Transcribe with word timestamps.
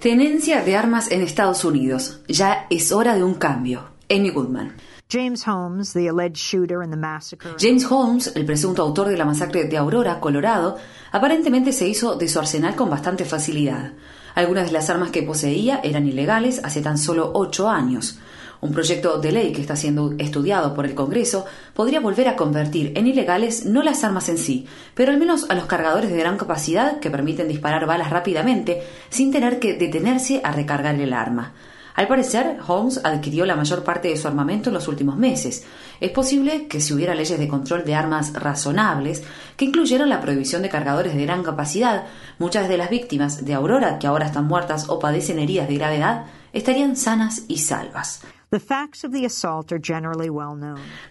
Tenencia 0.00 0.62
de 0.62 0.76
armas 0.76 1.10
en 1.10 1.20
Estados 1.20 1.64
Unidos. 1.64 2.20
Ya 2.28 2.66
es 2.70 2.92
hora 2.92 3.16
de 3.16 3.24
un 3.24 3.34
cambio. 3.34 3.88
Amy 4.08 4.30
Goodman. 4.30 4.76
James 5.08 5.44
Holmes, 5.48 5.92
the 5.92 6.08
alleged 6.08 6.36
shooter 6.36 6.80
in 6.84 6.90
the 6.90 6.96
massacre. 6.96 7.56
James 7.58 7.84
Holmes, 7.90 8.32
el 8.36 8.44
presunto 8.44 8.82
autor 8.82 9.08
de 9.08 9.16
la 9.16 9.24
masacre 9.24 9.64
de 9.64 9.76
Aurora, 9.76 10.20
Colorado, 10.20 10.78
aparentemente 11.10 11.72
se 11.72 11.88
hizo 11.88 12.14
de 12.14 12.28
su 12.28 12.38
arsenal 12.38 12.76
con 12.76 12.88
bastante 12.88 13.24
facilidad. 13.24 13.94
Algunas 14.36 14.66
de 14.66 14.72
las 14.72 14.88
armas 14.90 15.10
que 15.10 15.24
poseía 15.24 15.80
eran 15.82 16.06
ilegales 16.06 16.60
hace 16.62 16.82
tan 16.82 16.98
solo 16.98 17.32
ocho 17.34 17.68
años. 17.68 18.20
Un 18.62 18.72
proyecto 18.72 19.18
de 19.18 19.32
ley 19.32 19.52
que 19.52 19.62
está 19.62 19.74
siendo 19.74 20.12
estudiado 20.18 20.74
por 20.74 20.84
el 20.84 20.94
Congreso 20.94 21.46
podría 21.72 22.00
volver 22.00 22.28
a 22.28 22.36
convertir 22.36 22.92
en 22.94 23.06
ilegales 23.06 23.64
no 23.64 23.82
las 23.82 24.04
armas 24.04 24.28
en 24.28 24.36
sí, 24.36 24.66
pero 24.94 25.12
al 25.12 25.18
menos 25.18 25.48
a 25.48 25.54
los 25.54 25.64
cargadores 25.64 26.10
de 26.10 26.18
gran 26.18 26.36
capacidad 26.36 27.00
que 27.00 27.10
permiten 27.10 27.48
disparar 27.48 27.86
balas 27.86 28.10
rápidamente 28.10 28.82
sin 29.08 29.32
tener 29.32 29.60
que 29.60 29.74
detenerse 29.74 30.42
a 30.44 30.52
recargar 30.52 30.94
el 30.96 31.14
arma. 31.14 31.54
Al 31.94 32.06
parecer, 32.06 32.58
Holmes 32.66 33.00
adquirió 33.02 33.46
la 33.46 33.56
mayor 33.56 33.82
parte 33.82 34.08
de 34.08 34.16
su 34.16 34.28
armamento 34.28 34.70
en 34.70 34.74
los 34.74 34.88
últimos 34.88 35.16
meses. 35.16 35.64
Es 36.00 36.10
posible 36.10 36.66
que 36.66 36.80
si 36.80 36.94
hubiera 36.94 37.14
leyes 37.14 37.38
de 37.38 37.48
control 37.48 37.84
de 37.84 37.94
armas 37.94 38.32
razonables, 38.34 39.22
que 39.56 39.64
incluyeran 39.64 40.08
la 40.08 40.20
prohibición 40.20 40.62
de 40.62 40.68
cargadores 40.68 41.14
de 41.14 41.24
gran 41.24 41.42
capacidad, 41.42 42.04
muchas 42.38 42.68
de 42.68 42.76
las 42.76 42.90
víctimas 42.90 43.44
de 43.44 43.54
Aurora, 43.54 43.98
que 43.98 44.06
ahora 44.06 44.26
están 44.26 44.46
muertas 44.46 44.88
o 44.88 44.98
padecen 44.98 45.38
heridas 45.38 45.68
de 45.68 45.74
gravedad, 45.76 46.26
estarían 46.52 46.96
sanas 46.96 47.42
y 47.48 47.58
salvas. 47.58 48.22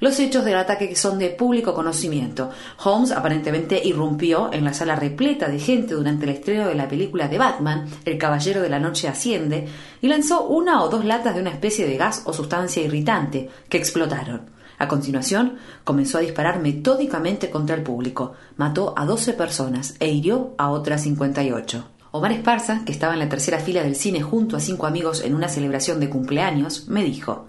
Los 0.02 0.20
hechos 0.20 0.44
del 0.44 0.58
ataque 0.58 0.94
son 0.94 1.18
de 1.18 1.30
público 1.30 1.74
conocimiento. 1.74 2.50
Holmes 2.84 3.14
aparentemente 3.14 3.82
irrumpió 3.82 4.52
en 4.52 4.66
la 4.66 4.74
sala 4.74 4.98
repleta 4.98 5.48
de 5.48 5.58
gente 5.58 5.94
durante 5.94 6.26
el 6.26 6.32
estreno 6.32 6.68
de 6.68 6.76
la 6.76 6.90
película 6.90 7.30
de 7.30 7.38
Batman, 7.38 7.88
El 8.04 8.18
Caballero 8.18 8.62
de 8.62 8.68
la 8.68 8.80
Noche 8.80 9.08
Asciende, 9.08 9.70
y 10.02 10.10
lanzó 10.10 10.48
una 10.48 10.84
o 10.84 10.90
dos 10.90 11.06
latas 11.06 11.34
de 11.34 11.40
una 11.40 11.52
especie 11.52 11.88
de 11.88 11.96
gas 11.96 12.24
o 12.26 12.34
sustancia 12.34 12.84
irritante 12.84 13.50
que 13.70 13.78
explotaron. 13.78 14.50
A 14.78 14.90
continuación, 14.90 15.60
comenzó 15.86 16.18
a 16.18 16.22
disparar 16.22 16.60
metódicamente 16.60 17.50
contra 17.50 17.78
el 17.78 17.84
público, 17.84 18.34
mató 18.58 18.94
a 18.98 19.06
12 19.06 19.32
personas 19.32 19.96
e 20.00 20.10
hirió 20.10 20.56
a 20.58 20.72
otras 20.72 21.04
58. 21.04 21.99
Omar 22.12 22.32
Esparza, 22.32 22.84
que 22.86 22.92
estaba 22.92 23.14
en 23.14 23.20
la 23.20 23.30
tercera 23.30 23.60
fila 23.60 23.84
del 23.84 23.96
cine 23.96 24.22
junto 24.22 24.58
a 24.58 24.60
cinco 24.60 24.88
amigos 24.88 25.22
en 25.24 25.36
una 25.36 25.48
celebración 25.48 26.00
de 26.00 26.10
cumpleaños, 26.10 26.88
me 26.88 27.04
dijo, 27.04 27.46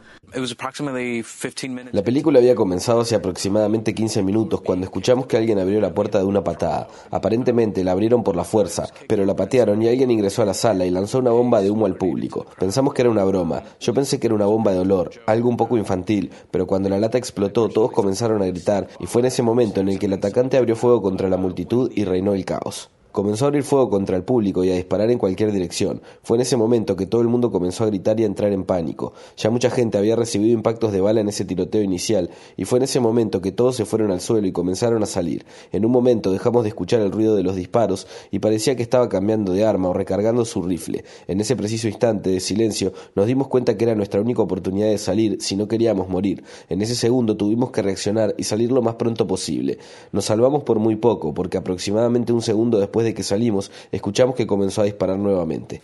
la 1.92 2.03
película 2.05 2.39
había 2.39 2.55
comenzado 2.55 3.00
hace 3.00 3.14
aproximadamente 3.16 3.94
15 3.94 4.22
minutos 4.22 4.61
cuando 4.61 4.84
escuchamos 4.84 5.27
que 5.27 5.38
alguien 5.38 5.58
abrió 5.58 5.81
la 5.81 5.94
puerta 5.94 6.19
de 6.19 6.25
una 6.25 6.44
patada. 6.44 6.88
Aparentemente 7.11 7.83
la 7.83 7.92
abrieron 7.92 8.22
por 8.22 8.36
la 8.36 8.44
fuerza, 8.44 8.86
pero 9.08 9.25
la 9.25 9.34
patearon 9.34 9.83
y 9.83 9.88
alguien 9.88 10.11
ingresó 10.11 10.42
a 10.42 10.47
la 10.47 10.55
sala 10.55 10.84
y 10.84 10.91
lanzó 10.91 11.19
una 11.19 11.31
bomba 11.31 11.62
de 11.62 11.70
humo 11.70 11.86
al 11.86 11.97
público. 11.97 12.47
Pensamos 12.58 12.92
que 12.92 13.03
era 13.03 13.11
una 13.11 13.25
broma. 13.25 13.62
Yo 13.81 13.94
pensé 13.94 14.20
que 14.20 14.27
era 14.27 14.36
una 14.36 14.47
bomba 14.47 14.72
de 14.72 14.81
olor, 14.81 15.11
algo 15.27 15.48
un 15.48 15.56
poco 15.56 15.78
infantil, 15.78 16.31
pero 16.50 16.66
cuando 16.66 16.91
la 16.91 17.00
lata 17.00 17.19
explotó 17.19 17.70
todos 17.70 17.91
comenzaron 17.91 18.42
a 18.42 18.47
gritar 18.47 18.88
y 19.00 19.06
fue 19.06 19.22
en 19.22 19.27
ese 19.27 19.42
momento 19.42 19.81
en 19.81 19.88
el 19.88 19.98
que 19.98 20.06
el 20.06 20.12
atacante 20.12 20.58
abrió 20.58 20.77
fuego 20.77 21.00
contra 21.00 21.31
la 21.31 21.38
multitud 21.38 21.91
y 21.94 22.05
reinó 22.05 22.34
el 22.34 22.44
caos. 22.44 22.91
Comenzó 23.12 23.44
a 23.44 23.48
abrir 23.48 23.64
fuego 23.64 23.91
contra 23.91 24.16
el 24.16 24.22
público 24.22 24.64
y 24.64 24.70
a 24.70 24.75
disparar 24.75 25.11
en 25.11 25.19
cualquier 25.19 25.53
dirección. 25.53 26.03
Fue 26.22 26.36
en 26.36 26.42
ese 26.42 26.56
momento 26.56 26.97
que 26.97 27.06
todo 27.06 27.20
el 27.20 27.28
mundo 27.28 27.50
comenzó 27.50 27.84
a 27.84 27.89
gritar 27.89 28.20
y 28.20 28.22
a 28.22 28.27
entrar 28.27 28.53
en 28.53 28.64
pánico. 28.64 29.12
Ya 29.36 29.50
mucha 29.50 29.70
gente 29.70 29.98
había 29.98 30.16
recibido 30.16 30.53
impactos 30.53 30.92
de 30.92 31.00
bala 31.00 31.20
en 31.20 31.28
ese 31.28 31.44
tiroteo 31.44 31.83
inicial, 31.83 32.31
y 32.56 32.64
fue 32.64 32.78
en 32.78 32.84
ese 32.84 33.00
momento 33.00 33.41
que 33.41 33.53
todos 33.53 33.77
se 33.77 33.84
fueron 33.84 34.11
al 34.11 34.20
suelo 34.20 34.47
y 34.47 34.53
comenzaron 34.53 35.03
a 35.03 35.06
salir. 35.06 35.44
En 35.72 35.84
un 35.84 35.92
momento 35.92 36.31
dejamos 36.31 36.62
de 36.62 36.69
escuchar 36.69 37.00
el 37.00 37.12
ruido 37.12 37.36
de 37.36 37.42
los 37.42 37.56
disparos 37.56 38.06
y 38.31 38.38
parecía 38.38 38.77
que 38.77 38.83
estaba 38.83 39.08
cambiando 39.08 39.53
de 39.53 39.64
arma 39.64 39.88
o 39.88 39.92
recargando 39.92 40.44
su 40.44 40.62
rifle. 40.62 41.05
En 41.27 41.41
ese 41.41 41.56
preciso 41.56 41.88
instante 41.88 42.31
de 42.31 42.41
silencio 42.41 42.92
nos 43.14 43.27
dimos 43.27 43.48
cuenta 43.48 43.77
que 43.77 43.84
era 43.84 43.94
nuestra 43.94 44.20
única 44.20 44.42
oportunidad 44.42 44.88
de 44.88 44.98
salir 44.98 45.38
si 45.41 45.56
no 45.56 45.69
queríamos 45.69 46.09
morir. 46.09 46.44
En 46.69 46.82
ese 46.82 46.94
segundo 46.94 47.37
tuvimos 47.37 47.70
que 47.70 47.82
reaccionar 47.82 48.34
y 48.38 48.44
salir 48.44 48.72
lo 48.72 48.82
más 48.82 48.94
pronto 48.94 49.26
posible. 49.26 49.78
Nos 50.12 50.26
salvamos 50.26 50.62
por 50.62 50.78
muy 50.78 50.97
poco, 50.97 51.34
porque 51.34 51.59
aproximadamente 51.59 52.32
un 52.32 52.43
segundo 52.43 52.78
después 52.78 53.00
de 53.05 53.15
que 53.15 53.22
salimos, 53.22 53.71
escuchamos 53.93 54.34
que 54.34 54.47
comenzó 54.47 54.83
a 54.83 54.84
disparar 54.84 55.19
nuevamente. 55.19 55.83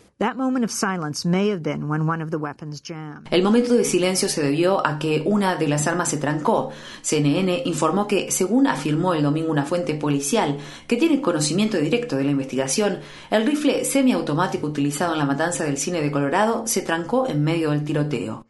El 3.30 3.42
momento 3.42 3.74
de 3.74 3.84
silencio 3.84 4.30
se 4.30 4.42
debió 4.42 4.86
a 4.86 4.98
que 4.98 5.22
una 5.26 5.56
de 5.56 5.68
las 5.68 5.86
armas 5.86 6.08
se 6.08 6.16
trancó. 6.16 6.70
CNN 7.02 7.62
informó 7.66 8.06
que, 8.06 8.30
según 8.30 8.66
afirmó 8.66 9.12
el 9.12 9.22
domingo 9.22 9.50
una 9.50 9.66
fuente 9.66 9.94
policial 9.94 10.56
que 10.86 10.96
tiene 10.96 11.20
conocimiento 11.20 11.76
directo 11.76 12.16
de 12.16 12.24
la 12.24 12.30
investigación, 12.30 13.00
el 13.30 13.44
rifle 13.44 13.84
semiautomático 13.84 14.66
utilizado 14.66 15.12
en 15.12 15.18
la 15.18 15.26
matanza 15.26 15.64
del 15.64 15.76
cine 15.76 16.00
de 16.00 16.10
Colorado 16.10 16.66
se 16.66 16.80
trancó 16.80 17.26
en 17.26 17.44
medio 17.44 17.72
del 17.72 17.84
tiroteo. 17.84 18.46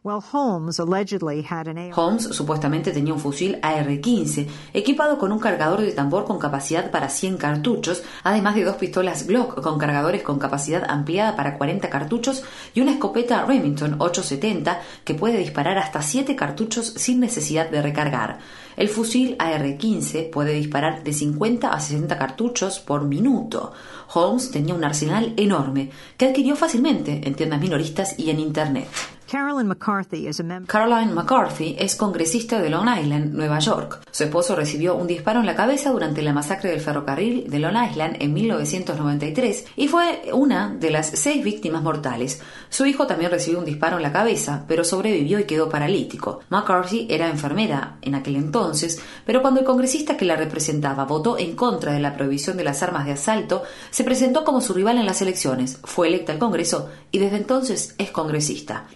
Holmes 1.97 2.25
supuestamente 2.25 2.93
tenía 2.93 3.12
un 3.12 3.21
fusil 3.21 3.59
AR-15 3.62 4.47
equipado 4.72 5.19
con 5.19 5.33
un 5.33 5.38
cargador 5.38 5.81
de 5.81 5.93
tambor 5.93 6.25
con 6.25 6.38
capacidad 6.38 6.91
para 6.91 7.09
100 7.09 7.38
cartuchos, 7.38 8.03
además 8.22 8.54
de 8.56 8.64
dos 8.64 8.76
pistolas 8.76 9.26
Glock 9.26 9.60
con 9.60 9.78
cargadores 9.78 10.22
con 10.22 10.38
capacidad 10.38 10.84
ampliada 10.88 11.36
para 11.36 11.56
40 11.56 11.88
cartuchos 11.90 12.42
y 12.74 12.80
una 12.80 12.92
escopeta 12.92 13.44
Remington 13.44 13.96
870 13.98 14.80
que 15.04 15.14
puede 15.14 15.38
disparar 15.38 15.78
hasta 15.78 16.02
7 16.02 16.34
cartuchos 16.34 16.86
sin 16.96 17.20
necesidad 17.20 17.70
de 17.70 17.82
recargar. 17.82 18.38
El 18.76 18.88
fusil 18.88 19.36
AR-15 19.38 20.30
puede 20.30 20.52
disparar 20.54 21.04
de 21.04 21.12
50 21.12 21.70
a 21.70 21.78
60 21.78 22.18
cartuchos 22.18 22.80
por 22.80 23.04
minuto. 23.04 23.72
Holmes 24.12 24.50
tenía 24.50 24.74
un 24.74 24.84
arsenal 24.84 25.34
enorme 25.36 25.90
que 26.16 26.26
adquirió 26.26 26.56
fácilmente 26.56 27.20
en 27.24 27.34
tiendas 27.34 27.60
minoristas 27.60 28.18
y 28.18 28.30
en 28.30 28.40
Internet. 28.40 28.88
Caroline 30.69 31.12
McCarthy, 31.12 31.75
es 31.81 31.97
congresista 31.97 32.62
de 32.62 32.70
Long 32.70 32.88
Island, 32.88 33.34
Nueva 33.34 33.59
York. 33.59 34.00
Su 34.12 34.22
esposo 34.22 34.54
recibió 34.54 34.94
un 34.94 35.09
disparo 35.09 35.41
en 35.41 35.47
la 35.47 35.56
cabeza 35.56 35.91
durante 35.91 36.22
la 36.22 36.32
masacre 36.32 36.70
del 36.70 36.81
ferrocarril 36.81 37.50
de 37.50 37.59
Long 37.59 37.76
Island 37.91 38.19
en 38.20 38.32
1993 38.32 39.66
y 39.75 39.88
fue 39.88 40.31
una 40.32 40.69
de 40.69 40.91
las 40.91 41.09
seis 41.09 41.42
víctimas 41.42 41.82
mortales. 41.82 42.41
Su 42.69 42.86
hijo 42.86 43.09
también 43.09 43.32
recibió 43.32 43.59
un 43.59 43.65
disparo 43.65 43.97
en 43.97 44.04
la 44.04 44.12
cabeza, 44.12 44.65
pero 44.69 44.84
sobrevivió 44.84 45.41
y 45.41 45.44
quedó 45.44 45.69
paralítico. 45.69 46.41
McCarthy 46.48 47.09
era 47.10 47.28
enfermera 47.28 47.97
en 48.03 48.15
aquel 48.15 48.36
entonces, 48.36 49.03
pero 49.25 49.42
cuando 49.42 49.59
el 49.59 49.66
congresista 49.66 50.16
que 50.16 50.25
la 50.25 50.36
representaba 50.36 51.04
votó 51.04 51.36
en 51.36 51.56
contra 51.56 51.92
de 51.92 52.00
la 52.00 52.15
prohibición 52.15 52.56
de 52.56 52.65
las 52.65 52.84
armas 52.84 53.06
de 53.06 53.12
asalto, 53.12 53.65
se 53.91 54.04
presentó 54.04 54.44
como 54.44 54.60
su 54.60 54.72
rival 54.72 54.98
en 54.98 55.06
las 55.06 55.20
elecciones, 55.20 55.81
fue 55.82 56.06
electa 56.06 56.32
al 56.32 56.38
Congreso 56.38 56.91
y 57.10 57.19
desde 57.19 57.38
entonces 57.38 57.97
es 57.98 58.12
congresista 58.12 58.86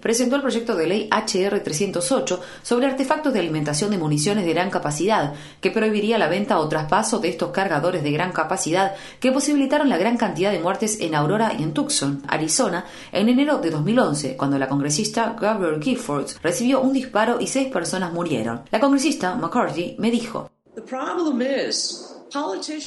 presentó 0.00 0.36
el 0.36 0.42
proyecto 0.42 0.74
de 0.74 0.86
ley 0.86 1.08
HR 1.10 1.60
308 1.60 2.40
sobre 2.62 2.86
artefactos 2.86 3.32
de 3.32 3.40
alimentación 3.40 3.90
de 3.90 3.98
municiones 3.98 4.44
de 4.44 4.52
gran 4.52 4.70
capacidad, 4.70 5.34
que 5.60 5.70
prohibiría 5.70 6.18
la 6.18 6.28
venta 6.28 6.58
o 6.58 6.68
traspaso 6.68 7.18
de 7.18 7.28
estos 7.28 7.50
cargadores 7.50 8.02
de 8.02 8.12
gran 8.12 8.32
capacidad 8.32 8.94
que 9.20 9.32
posibilitaron 9.32 9.88
la 9.88 9.98
gran 9.98 10.16
cantidad 10.16 10.50
de 10.50 10.58
muertes 10.60 11.00
en 11.00 11.14
Aurora 11.14 11.54
y 11.58 11.62
en 11.62 11.72
Tucson, 11.72 12.22
Arizona, 12.28 12.84
en 13.12 13.28
enero 13.28 13.58
de 13.58 13.70
2011, 13.70 14.36
cuando 14.36 14.58
la 14.58 14.68
congresista 14.68 15.36
Gabrielle 15.40 15.82
Giffords 15.82 16.40
recibió 16.42 16.80
un 16.80 16.92
disparo 16.92 17.40
y 17.40 17.46
seis 17.46 17.68
personas 17.68 18.12
murieron. 18.12 18.62
La 18.70 18.80
congresista 18.80 19.34
McCarthy 19.34 19.96
me 19.98 20.10
dijo. 20.10 20.50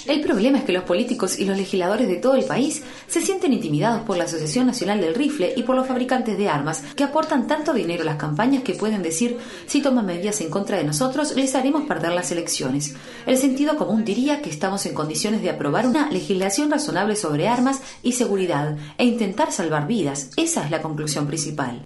El 0.08 0.22
problema 0.22 0.60
es 0.60 0.64
que 0.64 0.72
los 0.72 0.84
políticos 0.84 1.38
y 1.38 1.46
los 1.46 1.58
legisladores 1.58 2.08
de 2.08 2.16
todo 2.18 2.36
el 2.36 2.46
país 2.46 2.84
se 3.08 3.22
sienten 3.22 3.54
intimidados 3.54 4.02
por 4.04 4.18
la 4.18 4.24
Asociación 4.24 4.68
Nacional 4.68 5.02
del 5.02 5.16
Rifle 5.16 5.54
y 5.56 5.64
por 5.64 5.76
los 5.76 5.88
fabricantes 5.88 6.38
de 6.38 6.50
armas 6.50 6.84
que 6.96 7.04
aportan 7.04 7.48
tanto 7.48 7.74
dinero 7.74 8.04
a 8.04 8.06
las 8.06 8.16
campañas 8.16 8.64
que 8.64 8.76
pueden 8.76 9.02
decir 9.04 9.38
si 9.66 9.82
toman 9.82 10.06
medidas 10.06 10.40
en 10.42 10.50
contra 10.50 10.78
de 10.78 10.84
nosotros 10.84 11.36
les 11.36 11.56
haremos 11.56 11.84
perder 11.84 12.14
las 12.14 12.32
elecciones. 12.32 12.96
El 13.26 13.38
sentido 13.38 13.76
común 13.76 14.06
diría 14.06 14.42
que 14.42 14.50
estamos 14.50 14.86
en 14.86 14.94
condiciones 14.94 15.42
de 15.42 15.50
aprobar 15.50 15.88
una 15.88 16.10
legislación 16.10 16.72
razonable 16.72 17.16
sobre 17.16 17.48
armas 17.48 17.82
y 18.02 18.14
seguridad 18.14 18.78
e 18.98 19.06
intentar 19.06 19.52
salvar 19.52 19.88
vidas. 19.88 20.30
Esa 20.38 20.64
es 20.64 20.72
la 20.72 20.82
conclusión 20.82 21.28
principal. 21.28 21.86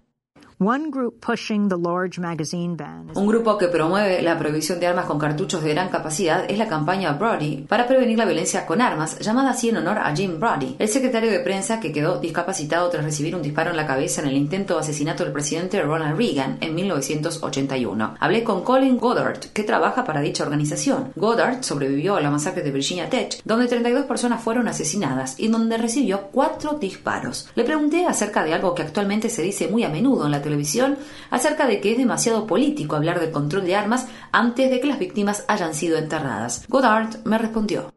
Un 3.13 3.27
grupo 3.27 3.59
que 3.59 3.67
promueve 3.67 4.23
la 4.23 4.39
prohibición 4.39 4.79
de 4.79 4.87
armas 4.87 5.05
con 5.05 5.19
cartuchos 5.19 5.61
de 5.61 5.69
gran 5.69 5.89
capacidad 5.89 6.49
es 6.49 6.57
la 6.57 6.67
campaña 6.67 7.13
Brody 7.13 7.57
para 7.69 7.85
prevenir 7.85 8.17
la 8.17 8.25
violencia 8.25 8.65
con 8.65 8.81
armas, 8.81 9.19
llamada 9.19 9.51
así 9.51 9.69
en 9.69 9.77
honor 9.77 9.99
a 9.99 10.15
Jim 10.15 10.39
Brody, 10.39 10.75
el 10.79 10.87
secretario 10.87 11.29
de 11.29 11.41
prensa 11.41 11.79
que 11.79 11.91
quedó 11.91 12.19
discapacitado 12.19 12.89
tras 12.89 13.05
recibir 13.05 13.35
un 13.35 13.43
disparo 13.43 13.69
en 13.69 13.77
la 13.77 13.85
cabeza 13.85 14.23
en 14.23 14.29
el 14.29 14.35
intento 14.35 14.73
de 14.73 14.79
asesinato 14.79 15.23
del 15.23 15.31
presidente 15.31 15.79
Ronald 15.79 16.17
Reagan 16.17 16.57
en 16.59 16.73
1981. 16.73 18.15
Hablé 18.19 18.43
con 18.43 18.63
Colin 18.63 18.97
Goddard, 18.97 19.51
que 19.53 19.61
trabaja 19.61 20.05
para 20.05 20.21
dicha 20.21 20.43
organización. 20.43 21.11
Goddard 21.15 21.63
sobrevivió 21.63 22.15
a 22.15 22.21
la 22.21 22.31
masacre 22.31 22.63
de 22.63 22.71
Virginia 22.71 23.11
Tech, 23.11 23.41
donde 23.45 23.67
32 23.67 24.05
personas 24.05 24.41
fueron 24.41 24.67
asesinadas 24.67 25.39
y 25.39 25.49
donde 25.49 25.77
recibió 25.77 26.29
cuatro 26.31 26.79
disparos. 26.79 27.47
Le 27.53 27.63
pregunté 27.63 28.07
acerca 28.07 28.43
de 28.43 28.55
algo 28.55 28.73
que 28.73 28.81
actualmente 28.81 29.29
se 29.29 29.43
dice 29.43 29.67
muy 29.67 29.83
a 29.83 29.89
menudo 29.89 30.25
en 30.25 30.31
la 30.31 30.46
televisión 30.47 30.97
acerca 31.29 31.67
de 31.67 31.81
que 31.81 31.91
es 31.91 31.97
demasiado 31.97 32.47
político 32.47 32.95
hablar 32.95 33.19
del 33.19 33.31
control 33.31 33.65
de 33.65 33.75
armas 33.75 34.07
antes 34.31 34.69
de 34.69 34.79
que 34.79 34.87
las 34.87 34.99
víctimas 34.99 35.45
hayan 35.47 35.73
sido 35.73 35.97
enterradas. 35.97 36.65
Goddard 36.67 37.25
me 37.25 37.37
respondió. 37.37 37.96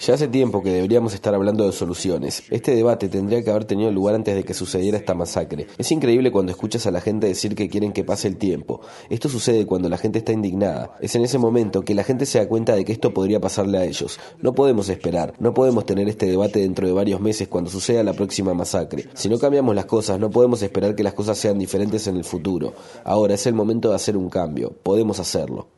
Ya 0.00 0.14
hace 0.14 0.26
tiempo 0.26 0.60
que 0.60 0.70
deberíamos 0.72 1.14
estar 1.14 1.36
hablando 1.36 1.64
de 1.64 1.70
soluciones. 1.70 2.42
Este 2.50 2.74
debate 2.74 3.08
tendría 3.08 3.44
que 3.44 3.50
haber 3.50 3.64
tenido 3.64 3.92
lugar 3.92 4.16
antes 4.16 4.34
de 4.34 4.42
que 4.42 4.54
sucediera 4.54 4.98
esta 4.98 5.14
masacre. 5.14 5.68
Es 5.78 5.92
increíble 5.92 6.32
cuando 6.32 6.50
escuchas 6.50 6.84
a 6.86 6.90
la 6.90 7.00
gente 7.00 7.28
decir 7.28 7.54
que 7.54 7.68
quieren 7.68 7.92
que 7.92 8.02
pase 8.02 8.26
el 8.26 8.38
tiempo. 8.38 8.80
Esto 9.08 9.28
sucede 9.28 9.66
cuando 9.66 9.88
la 9.88 9.98
gente 9.98 10.18
está 10.18 10.32
indignada. 10.32 10.96
Es 11.00 11.14
en 11.14 11.22
ese 11.22 11.38
momento 11.38 11.82
que 11.82 11.94
la 11.94 12.02
gente 12.02 12.26
se 12.26 12.38
da 12.38 12.48
cuenta 12.48 12.74
de 12.74 12.84
que 12.84 12.90
esto 12.90 13.14
podría 13.14 13.38
pasarle 13.38 13.78
a 13.78 13.84
ellos. 13.84 14.18
No 14.40 14.52
podemos 14.52 14.88
esperar, 14.88 15.34
no 15.38 15.54
podemos 15.54 15.86
tener 15.86 16.08
este 16.08 16.26
debate 16.26 16.58
dentro 16.58 16.88
de 16.88 16.92
varios 16.92 17.20
meses 17.20 17.46
cuando 17.46 17.70
suceda 17.70 18.02
la 18.02 18.14
próxima 18.14 18.52
masacre. 18.52 19.06
Si 19.14 19.28
no 19.28 19.38
cambiamos 19.38 19.76
las 19.76 19.86
cosas, 19.86 20.18
no 20.18 20.28
podemos 20.28 20.60
esperar 20.62 20.96
que 20.96 21.04
las 21.04 21.14
cosas 21.14 21.38
sean 21.38 21.56
diferentes 21.56 22.08
en 22.08 22.16
el 22.16 22.24
futuro. 22.24 22.74
Ahora 23.04 23.34
es 23.34 23.46
el 23.46 23.54
momento 23.54 23.90
de 23.90 23.94
hacer 23.94 24.16
un 24.16 24.28
cambio. 24.28 24.72
Podemos 24.82 25.20
hacerlo. 25.20 25.68